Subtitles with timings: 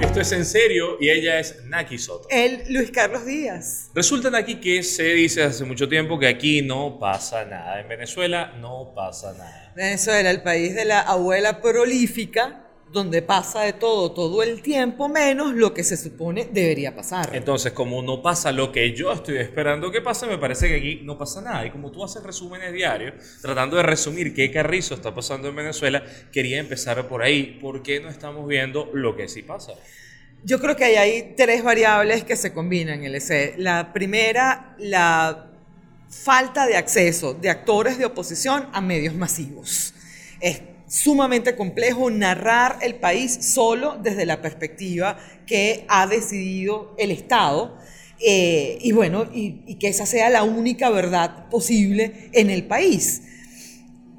[0.00, 2.26] Esto es en serio y ella es Naki Soto.
[2.30, 3.90] El Luis Carlos Díaz.
[3.94, 7.80] Resulta Naki que se dice hace mucho tiempo que aquí no pasa nada.
[7.80, 9.72] En Venezuela no pasa nada.
[9.76, 15.54] Venezuela, el país de la abuela prolífica, donde pasa de todo todo el tiempo, menos
[15.54, 17.34] lo que se supone debería pasar.
[17.34, 21.00] Entonces, como no pasa lo que yo estoy esperando que pase, me parece que aquí
[21.02, 21.66] no pasa nada.
[21.66, 26.04] Y como tú haces resúmenes diarios, tratando de resumir qué carrizo está pasando en Venezuela,
[26.32, 27.58] quería empezar por ahí.
[27.60, 29.72] ¿Por qué no estamos viendo lo que sí pasa?
[30.44, 33.54] Yo creo que ahí hay tres variables que se combinan, LC.
[33.58, 35.50] La primera, la
[36.08, 39.92] falta de acceso de actores de oposición a medios masivos.
[40.40, 47.78] Es sumamente complejo narrar el país solo desde la perspectiva que ha decidido el Estado.
[48.18, 53.22] eh, y bueno, y, y que esa sea la única verdad posible en el país.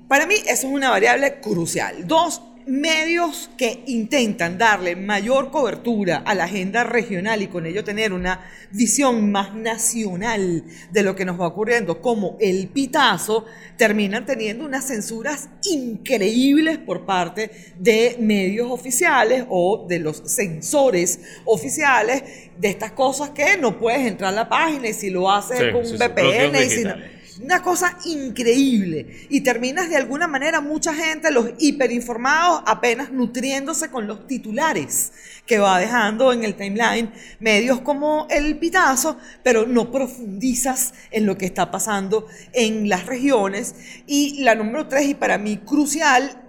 [0.08, 2.08] Para mí eso es una variable crucial.
[2.08, 8.14] Dos, medios que intentan darle mayor cobertura a la agenda regional y con ello tener
[8.14, 13.46] una visión más nacional de lo que nos va ocurriendo, como el pitazo,
[13.78, 22.24] terminan teniendo unas censuras increíbles por parte de medios oficiales o de los censores oficiales
[22.58, 25.72] de estas cosas que no puedes entrar a la página y si lo haces Sí,
[25.72, 27.17] con un sí, VPN y si no-.
[27.42, 29.28] Una cosa increíble.
[29.30, 35.12] Y terminas de alguna manera, mucha gente, los hiperinformados, apenas nutriéndose con los titulares
[35.46, 41.38] que va dejando en el timeline medios como el pitazo, pero no profundizas en lo
[41.38, 43.76] que está pasando en las regiones.
[44.08, 46.44] Y la número tres, y para mí crucial,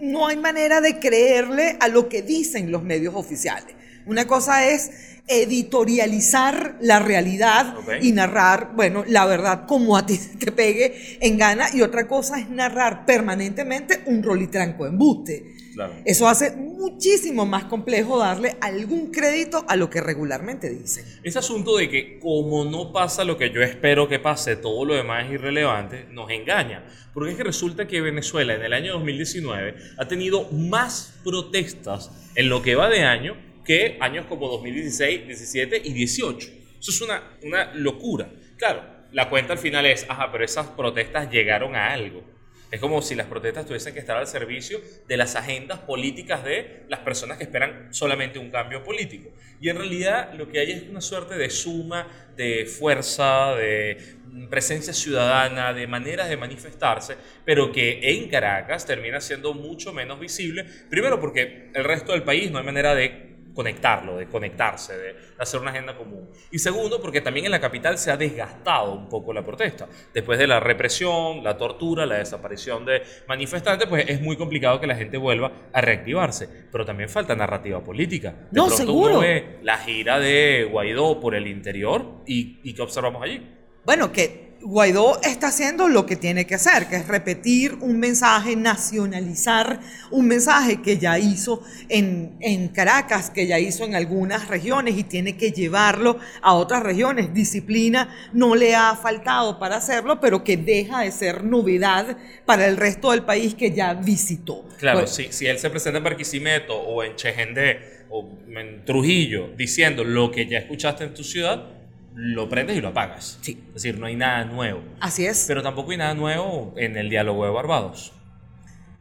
[0.00, 3.74] no hay manera de creerle a lo que dicen los medios oficiales.
[4.04, 10.52] Una cosa es editorializar la realidad y narrar, bueno, la verdad como a ti te
[10.52, 15.54] pegue en gana y otra cosa es narrar permanentemente un rol y tranco embuste.
[15.74, 15.94] Claro.
[16.04, 21.04] Eso hace muchísimo más complejo darle algún crédito a lo que regularmente dicen.
[21.22, 24.94] Ese asunto de que como no pasa lo que yo espero que pase, todo lo
[24.94, 26.84] demás es irrelevante, nos engaña.
[27.14, 32.48] Porque es que resulta que Venezuela en el año 2019 ha tenido más protestas en
[32.48, 36.48] lo que va de año que años como 2016, 17 y 18.
[36.80, 38.30] Eso es una, una locura.
[38.56, 42.24] Claro, la cuenta al final es, ajá, pero esas protestas llegaron a algo.
[42.72, 46.84] Es como si las protestas tuviesen que estar al servicio de las agendas políticas de
[46.88, 49.30] las personas que esperan solamente un cambio político.
[49.60, 54.16] Y en realidad lo que hay es una suerte de suma de fuerza, de
[54.48, 60.64] presencia ciudadana, de maneras de manifestarse, pero que en Caracas termina siendo mucho menos visible.
[60.88, 65.60] Primero porque el resto del país no hay manera de conectarlo, de conectarse, de hacer
[65.60, 66.28] una agenda común.
[66.50, 69.88] Y segundo, porque también en la capital se ha desgastado un poco la protesta.
[70.14, 74.86] Después de la represión, la tortura, la desaparición de manifestantes, pues es muy complicado que
[74.86, 76.48] la gente vuelva a reactivarse.
[76.70, 78.30] Pero también falta narrativa política.
[78.50, 79.10] De No, pronto seguro.
[79.10, 83.46] uno ve la gira de Guaidó por el interior y, y ¿qué observamos allí?
[83.84, 88.54] Bueno, que Guaidó está haciendo lo que tiene que hacer, que es repetir un mensaje,
[88.54, 89.80] nacionalizar
[90.10, 95.04] un mensaje que ya hizo en, en Caracas, que ya hizo en algunas regiones y
[95.04, 97.34] tiene que llevarlo a otras regiones.
[97.34, 102.76] Disciplina no le ha faltado para hacerlo, pero que deja de ser novedad para el
[102.76, 104.64] resto del país que ya visitó.
[104.78, 109.48] Claro, Pues, si, si él se presenta en Barquisimeto o en Chejendé o en Trujillo
[109.56, 111.81] diciendo lo que ya escuchaste en tu ciudad,
[112.14, 113.38] lo prendes y lo apagas.
[113.40, 113.62] Sí.
[113.68, 114.82] Es decir, no hay nada nuevo.
[115.00, 115.44] Así es.
[115.46, 118.12] Pero tampoco hay nada nuevo en el diálogo de Barbados.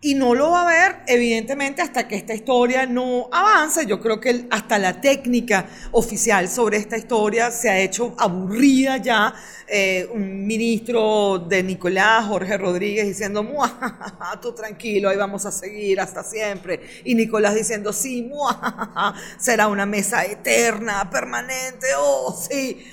[0.04, 3.86] Y no lo va a ver, evidentemente, hasta que esta historia no avance.
[3.86, 9.36] Yo creo que hasta la técnica oficial sobre esta historia se ha hecho aburrida ya.
[9.68, 16.00] Eh, un ministro de Nicolás, Jorge Rodríguez, diciendo, "Muajajaja, tú tranquilo, ahí vamos a seguir
[16.02, 16.80] hasta siempre.
[17.06, 22.84] Y Nicolás diciendo, sí, muajajaja, será una mesa eterna, permanente, oh, sí.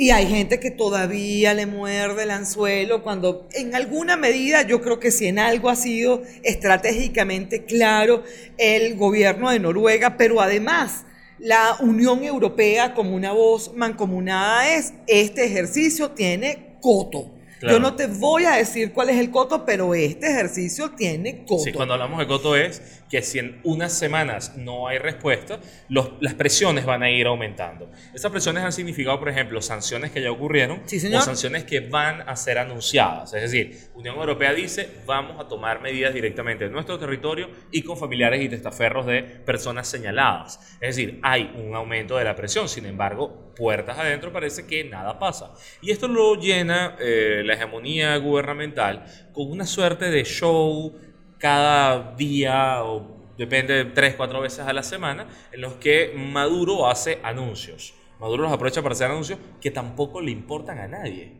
[0.00, 4.98] Y hay gente que todavía le muerde el anzuelo cuando en alguna medida yo creo
[4.98, 8.24] que si en algo ha sido estratégicamente claro
[8.56, 11.04] el gobierno de Noruega, pero además
[11.38, 17.30] la Unión Europea como una voz mancomunada es, este ejercicio tiene coto.
[17.60, 17.76] Claro.
[17.76, 21.62] Yo no te voy a decir cuál es el coto, pero este ejercicio tiene coto.
[21.62, 26.12] Sí, cuando hablamos de coto es que si en unas semanas no hay respuesta, los-
[26.20, 27.90] las presiones van a ir aumentando.
[28.14, 32.22] Esas presiones han significado, por ejemplo, sanciones que ya ocurrieron Sí, o sanciones que van
[32.28, 33.34] a ser anunciadas.
[33.34, 37.96] Es decir, Unión Europea dice, vamos a tomar medidas directamente en nuestro territorio y con
[37.98, 40.58] familiares y testaferros de personas señaladas.
[40.80, 45.18] Es decir, hay un aumento de la presión, sin embargo, puertas adentro parece que nada
[45.18, 45.52] pasa.
[45.82, 50.94] Y esto lo llena eh, la hegemonía gubernamental con una suerte de show
[51.38, 57.18] cada día o depende tres, cuatro veces a la semana, en los que Maduro hace
[57.22, 57.94] anuncios.
[58.20, 61.32] Maduro los aprovecha para hacer anuncios que tampoco le importan a nadie.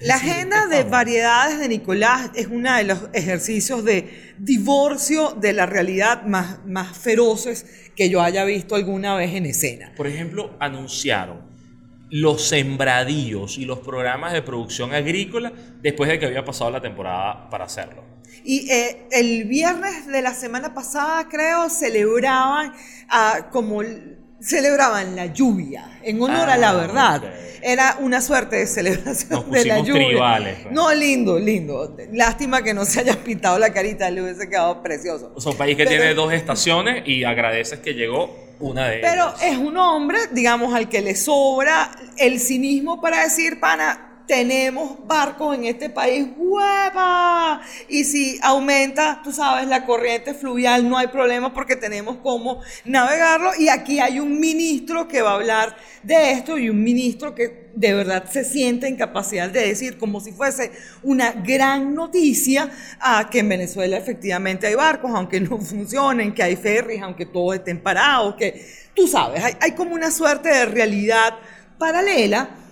[0.00, 5.64] La agenda de variedades de Nicolás es uno de los ejercicios de divorcio de la
[5.64, 7.64] realidad más, más feroces
[7.96, 9.92] que yo haya visto alguna vez en escena.
[9.96, 11.55] Por ejemplo, anunciaron
[12.10, 17.48] los sembradíos y los programas de producción agrícola después de que había pasado la temporada
[17.50, 18.04] para hacerlo.
[18.44, 22.72] Y eh, el viernes de la semana pasada, creo, celebraban
[23.08, 23.82] ah, como
[24.38, 27.22] celebraban la lluvia en honor a la Ah, verdad.
[27.62, 30.06] Era una suerte de celebración Nos de la lluvia.
[30.08, 30.74] tribales, pues.
[30.74, 31.96] No, lindo, lindo.
[32.12, 35.32] Lástima que no se haya pintado la carita, le hubiese quedado precioso.
[35.34, 38.98] O sea, un país que Pero- tiene dos estaciones y agradeces que llegó una de
[38.98, 39.42] Pero ellas.
[39.42, 45.54] es un hombre, digamos, al que le sobra el cinismo para decir, pana, tenemos barcos
[45.54, 47.60] en este país, ¡hueva!
[47.88, 53.50] Y si aumenta, tú sabes, la corriente fluvial, no hay problema porque tenemos cómo navegarlo.
[53.58, 57.66] Y aquí hay un ministro que va a hablar de esto y un ministro que
[57.74, 62.70] de verdad se siente en capacidad de decir, como si fuese una gran noticia,
[63.30, 67.80] que en Venezuela efectivamente hay barcos, aunque no funcionen, que hay ferries, aunque todos estén
[67.80, 71.34] parados, que tú sabes, hay, hay como una suerte de realidad
[71.78, 72.65] paralela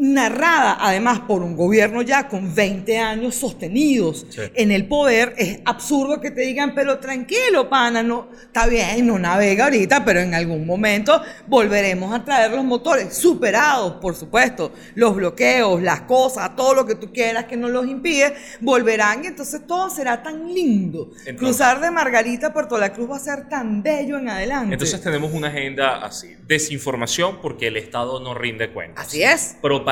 [0.00, 4.40] narrada además por un gobierno ya con 20 años sostenidos Sí.
[4.54, 9.18] en el poder, es absurdo que te digan, pero tranquilo, pana, no, está bien, no
[9.18, 15.14] navega ahorita, pero en algún momento volveremos a traer los motores superados, por supuesto, los
[15.14, 19.66] bloqueos, las cosas, todo lo que tú quieras que nos los impide, volverán y entonces
[19.66, 21.10] todo será tan lindo.
[21.26, 24.72] Entonces- Cruzar de Margarita a Puerto La Cruz va a ser tan bello en adelante.
[24.72, 26.34] Entonces tenemos una agenda así.
[26.46, 29.06] Desinformación porque el Estado no rinde cuentas.
[29.06, 29.56] Así es.
[29.60, 29.89] Propaganda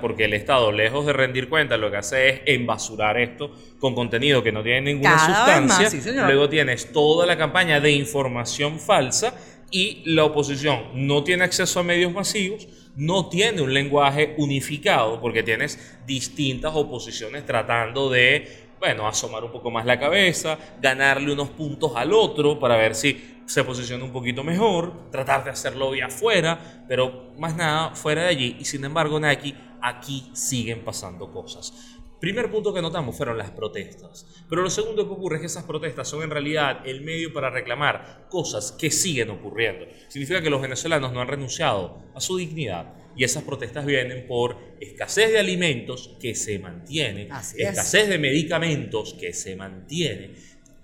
[0.00, 4.42] porque el Estado, lejos de rendir cuentas, lo que hace es embasurar esto con contenido
[4.42, 5.82] que no tiene ninguna Cada sustancia.
[5.84, 6.26] más, sí, señor.
[6.26, 9.34] Luego tienes toda la campaña de información falsa
[9.70, 12.66] y la oposición no tiene acceso a medios masivos,
[12.96, 19.70] no tiene un lenguaje unificado porque tienes distintas oposiciones tratando de, bueno, asomar un poco
[19.70, 24.44] más la cabeza, ganarle unos puntos al otro para ver si se posiciona un poquito
[24.44, 28.56] mejor, tratar de hacerlo vía afuera, pero más nada fuera de allí.
[28.60, 31.98] Y sin embargo, Nike, aquí siguen pasando cosas.
[32.20, 34.44] Primer punto que notamos fueron las protestas.
[34.48, 37.50] Pero lo segundo que ocurre es que esas protestas son en realidad el medio para
[37.50, 39.86] reclamar cosas que siguen ocurriendo.
[40.06, 42.94] Significa que los venezolanos no han renunciado a su dignidad.
[43.16, 47.70] Y esas protestas vienen por escasez de alimentos que se mantiene, Así es.
[47.70, 50.36] escasez de medicamentos que se mantiene,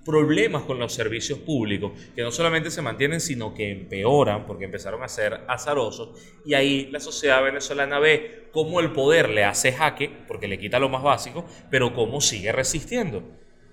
[0.07, 5.03] problemas con los servicios públicos que no solamente se mantienen, sino que empeoran porque empezaron
[5.03, 6.19] a ser azarosos.
[6.45, 10.79] Y ahí la sociedad venezolana ve cómo el poder le hace jaque, porque le quita
[10.79, 13.25] lo más básico, pero cómo sigue resistiendo.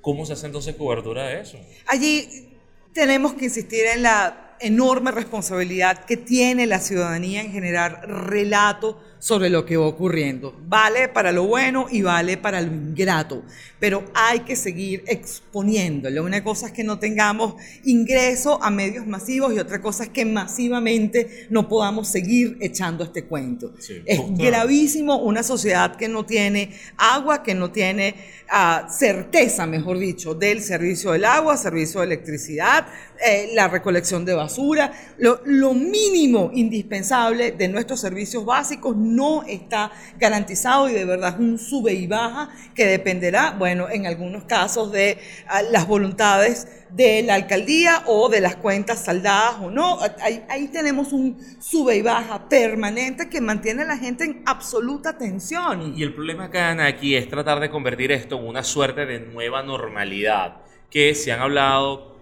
[0.01, 1.57] ¿Cómo se hace entonces cobertura de eso?
[1.85, 2.49] Allí
[2.93, 9.49] tenemos que insistir en la enorme responsabilidad que tiene la ciudadanía en generar relato sobre
[9.49, 10.53] lo que va ocurriendo.
[10.67, 13.41] Vale para lo bueno y vale para lo ingrato,
[13.79, 16.25] pero hay que seguir exponiéndolo.
[16.25, 17.55] Una cosa es que no tengamos
[17.85, 23.23] ingreso a medios masivos y otra cosa es que masivamente no podamos seguir echando este
[23.23, 23.71] cuento.
[23.79, 24.43] Sí, es justo.
[24.43, 28.15] gravísimo una sociedad que no tiene agua, que no tiene
[28.49, 32.87] ah, certeza, mejor dicho, del servicio del agua, servicio de electricidad,
[33.25, 34.91] eh, la recolección de basura.
[35.17, 41.39] Lo, lo mínimo indispensable de nuestros servicios básicos no está garantizado y de verdad es
[41.39, 45.17] un sube y baja que dependerá, bueno, en algunos casos de
[45.47, 49.99] ah, las voluntades de la alcaldía o de las cuentas saldadas o no.
[50.21, 55.17] Ahí, ahí tenemos un sube y baja permanente que mantiene a la gente en absoluta
[55.17, 55.93] tensión.
[55.97, 59.63] Y el problema acá aquí es tratar de convertir esto en una suerte de nueva
[59.63, 60.57] normalidad,
[60.89, 62.12] que se han hablado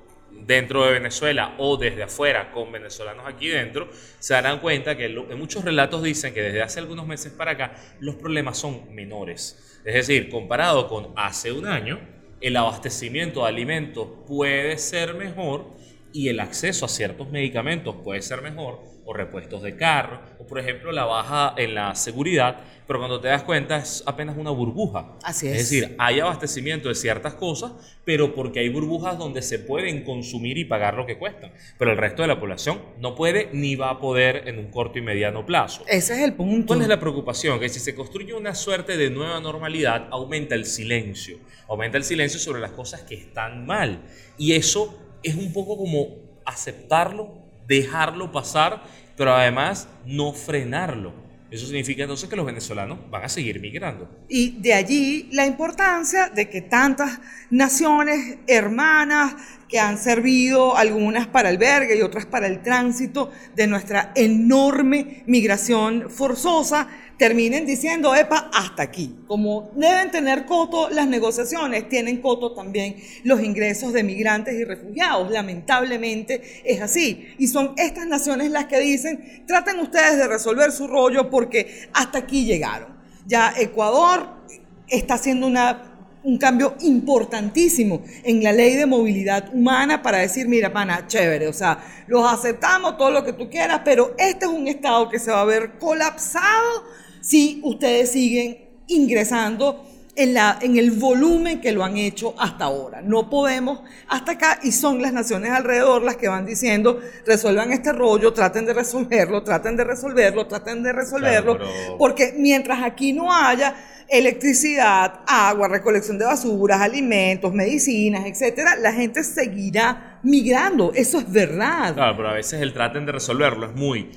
[0.46, 5.38] dentro de Venezuela o desde afuera con venezolanos aquí dentro, se darán cuenta que en
[5.38, 9.82] muchos relatos dicen que desde hace algunos meses para acá los problemas son menores.
[9.86, 12.00] Es decir, comparado con hace un año,
[12.42, 15.76] el abastecimiento de alimentos puede ser mejor
[16.14, 20.60] y el acceso a ciertos medicamentos puede ser mejor, o repuestos de carro, o por
[20.60, 25.14] ejemplo la baja en la seguridad, pero cuando te das cuenta es apenas una burbuja.
[25.24, 25.70] Así Es es.
[25.70, 27.72] decir, hay abastecimiento de ciertas cosas,
[28.06, 31.52] pero porque hay burbujas donde se pueden consumir y pagar lo que cuestan.
[31.80, 35.00] Pero el resto de la población no puede ni va a poder en un corto
[35.00, 35.84] y mediano plazo.
[35.88, 36.68] Ese es el punto.
[36.68, 37.60] ¿Cuál es la preocupación?
[37.60, 41.38] Que si se construye una suerte de nueva normalidad, aumenta el silencio.
[41.70, 44.02] Aumenta el silencio sobre las cosas que están mal.
[44.38, 46.08] Y eso es un poco como
[46.46, 47.34] aceptarlo,
[47.68, 48.84] dejarlo pasar,
[49.16, 51.14] pero además no frenarlo.
[51.52, 54.10] Eso significa entonces que los venezolanos van a seguir migrando.
[54.30, 59.36] Y de allí la importancia de que tantas naciones hermanas
[59.72, 66.10] que han servido algunas para albergue y otras para el tránsito de nuestra enorme migración
[66.10, 69.16] forzosa, terminen diciendo, epa, hasta aquí.
[69.28, 75.32] Como deben tener coto las negociaciones, tienen coto también los ingresos de migrantes y refugiados.
[75.32, 77.34] Lamentablemente es así.
[77.38, 82.20] Y son estas naciones las que dicen, traten ustedes de resolver su rollo porque hasta
[82.20, 82.90] aquí llegaron.
[83.26, 84.42] Ya Ecuador
[84.90, 85.91] está haciendo una
[86.24, 91.54] un cambio importantísimo en la ley de movilidad humana para decir, mira, pana, chévere, o
[91.54, 95.32] sea, los aceptamos, todo lo que tú quieras, pero este es un estado que se
[95.32, 96.84] va a ver colapsado
[97.22, 103.02] si ustedes siguen ingresando en, la, en el volumen que lo han hecho hasta ahora.
[103.02, 107.94] No podemos hasta acá y son las naciones alrededor las que van diciendo, resuelvan este
[107.94, 111.60] rollo, traten de resolverlo, traten de resolverlo, traten de resolverlo,
[111.98, 113.76] porque mientras aquí no haya
[114.10, 120.92] electricidad, agua, recolección de basuras, alimentos, medicinas, etcétera, la gente seguirá migrando.
[120.94, 121.94] Eso es verdad.
[121.94, 124.12] Claro, pero a veces el traten de resolverlo es muy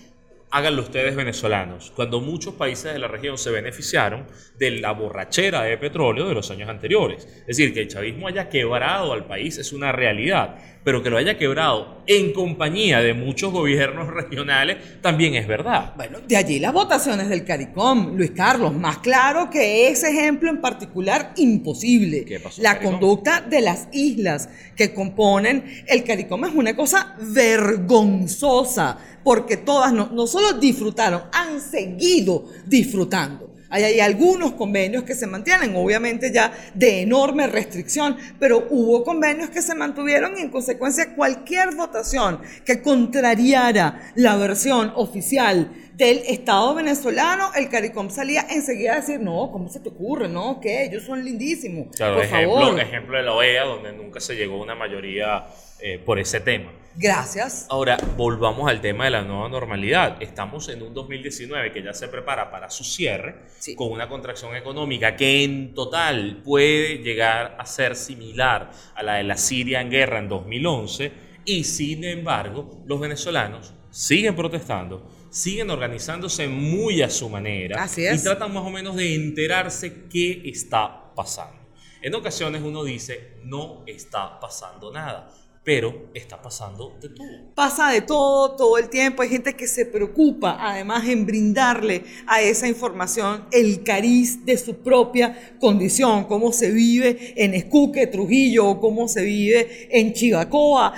[0.54, 4.25] háganlo ustedes venezolanos, cuando muchos países de la región se beneficiaron
[4.56, 7.26] de la borrachera de petróleo de los años anteriores.
[7.40, 11.16] Es decir, que el chavismo haya quebrado al país es una realidad, pero que lo
[11.16, 15.94] haya quebrado en compañía de muchos gobiernos regionales también es verdad.
[15.96, 20.61] Bueno, de allí las votaciones del CARICOM, Luis Carlos, más claro que ese ejemplo en
[20.61, 22.25] particular imposible.
[22.25, 22.92] ¿Qué pasó, la CARICOM?
[22.92, 30.26] conducta de las islas que componen el CARICOM es una cosa vergonzosa, porque todas no,
[30.26, 33.52] solo disfrutaron, han seguido disfrutando.
[33.71, 39.50] Hay, hay algunos convenios que se mantienen, obviamente ya de enorme restricción, pero hubo convenios
[39.50, 46.74] que se mantuvieron y en consecuencia cualquier votación que contrariara la versión oficial del Estado
[46.74, 50.28] venezolano, el CARICOM salía enseguida a decir, no, ¿cómo se te ocurre?
[50.28, 50.84] No, ¿qué?
[50.86, 51.94] Ellos son lindísimos.
[51.96, 52.80] Claro, por ejemplo, favor.
[52.80, 55.46] ejemplo de la OEA, donde nunca se llegó a una mayoría
[55.80, 56.72] eh, por ese tema.
[56.96, 57.66] Gracias.
[57.70, 60.22] Ahora, volvamos al tema de la nueva normalidad.
[60.22, 63.74] Estamos en un 2019 que ya se prepara para su cierre, Sí.
[63.74, 69.24] con una contracción económica que en total puede llegar a ser similar a la de
[69.24, 71.12] la Siria en guerra en 2011,
[71.44, 78.21] y sin embargo, los venezolanos siguen protestando, siguen organizándose muy a su manera Así es.
[78.21, 81.59] y tratan más o menos de enterarse qué está pasando.
[82.03, 85.29] En ocasiones uno dice, no está pasando nada,
[85.64, 87.26] pero está pasando de todo.
[87.55, 89.23] Pasa de todo, todo el tiempo.
[89.23, 94.83] Hay gente que se preocupa, además, en brindarle a esa información el cariz de su
[94.83, 100.93] propia condición, cómo se vive en Escuque, Trujillo, o cómo se vive en Chivacoa.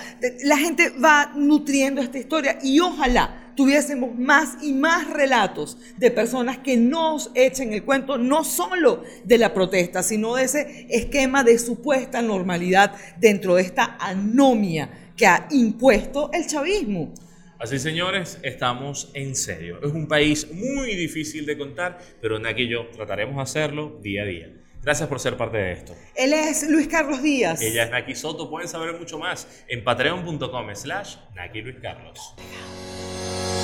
[0.45, 6.59] La gente va nutriendo esta historia y ojalá tuviésemos más y más relatos de personas
[6.59, 11.59] que nos echen el cuento no solo de la protesta, sino de ese esquema de
[11.59, 17.13] supuesta normalidad dentro de esta anomia que ha impuesto el chavismo.
[17.59, 19.79] Así, señores, estamos en serio.
[19.83, 24.23] Es un país muy difícil de contar, pero Naki y yo trataremos de hacerlo día
[24.23, 24.53] a día.
[24.83, 25.97] Gracias por ser parte de esto.
[26.15, 27.61] Él es Luis Carlos Díaz.
[27.61, 28.49] Ella es Naki Soto.
[28.49, 32.37] Pueden saber mucho más en patreon.com slash Naki Luis Carlos.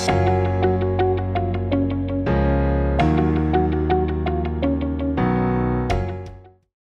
[0.07, 0.42] you